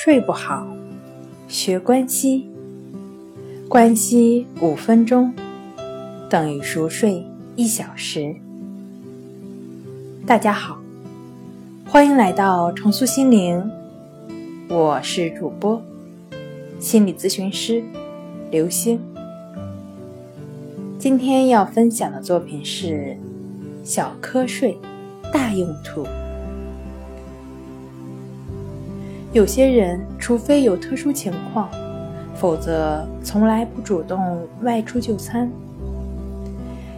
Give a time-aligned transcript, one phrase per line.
[0.00, 0.64] 睡不好，
[1.48, 2.48] 学关西。
[3.68, 5.34] 关西五分钟
[6.30, 7.26] 等于熟睡
[7.56, 8.32] 一小时。
[10.24, 10.78] 大家好，
[11.84, 13.68] 欢迎来到重塑心灵，
[14.68, 15.82] 我是主播
[16.78, 17.82] 心理咨询师
[18.52, 19.00] 刘星。
[20.96, 23.16] 今天要分享的作品是
[23.82, 24.78] 小瞌睡
[25.32, 26.06] 大用途。
[29.38, 31.68] 有些人，除非有特殊情况，
[32.34, 35.48] 否则从来不主动外出就餐。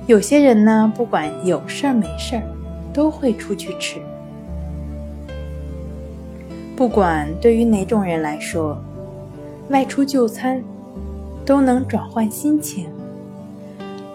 [0.06, 2.42] 有些人呢，不管有事儿没事儿，
[2.94, 3.98] 都会出去吃。
[6.74, 8.82] 不管对于哪种人来说，
[9.68, 10.64] 外出就餐
[11.44, 12.88] 都能转换心情，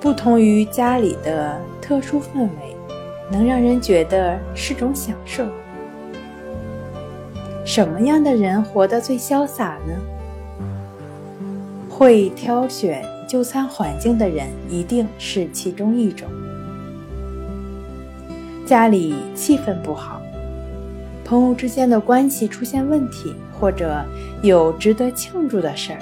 [0.01, 2.75] 不同于家里的特殊氛围，
[3.29, 5.45] 能让人觉得是种享受。
[7.65, 9.93] 什么样的人活得最潇洒呢？
[11.89, 16.29] 会挑选就餐环境的人一定是其中一种。
[18.67, 20.21] 家里气氛不好，
[21.23, 24.05] 朋友之间的关系出现问题，或者
[24.43, 25.99] 有值得庆祝的事儿，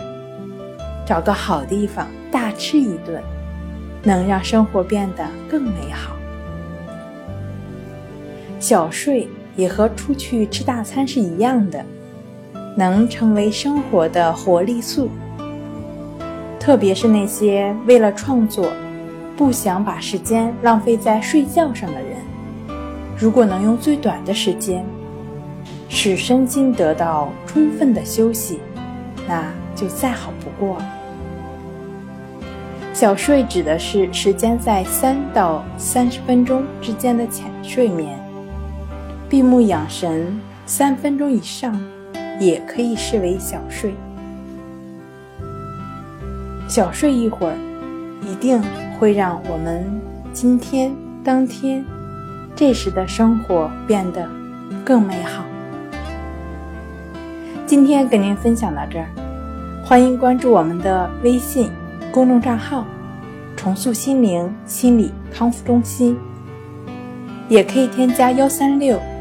[1.06, 3.24] 找个好地方大吃一顿，
[4.04, 6.14] 能让生活变得更美好。
[8.60, 9.30] 小睡。
[9.56, 11.84] 也和出去吃大餐是一样的，
[12.76, 15.10] 能成为生活的活力素。
[16.60, 18.72] 特别是那些为了创作，
[19.36, 22.18] 不想把时间浪费在睡觉上的人，
[23.18, 24.86] 如果能用最短的时间，
[25.90, 28.60] 使身心得到充分的休息，
[29.28, 29.44] 那
[29.76, 30.86] 就再好不过了。
[32.94, 38.18] 小睡指的是时间在三到三十分钟之间的浅睡眠。
[39.34, 41.76] 闭目养神三分钟以上，
[42.40, 43.96] 也可以视为小睡。
[46.68, 47.58] 小睡一会儿，
[48.22, 48.62] 一定
[49.00, 49.84] 会让我们
[50.34, 50.94] 今天
[51.24, 51.84] 当天
[52.56, 54.30] 这时的生活变得
[54.86, 55.44] 更美好。
[57.66, 59.08] 今天跟您分享到这儿，
[59.84, 61.72] 欢迎关注我们的微信
[62.12, 62.86] 公众账号
[63.58, 66.16] “重塑心灵心理康复中心”，
[67.50, 69.02] 也可以添加幺三六。